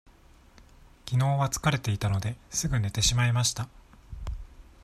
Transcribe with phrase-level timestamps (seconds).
[1.05, 3.69] きのうは疲れていたので、すぐ寝てしまいました。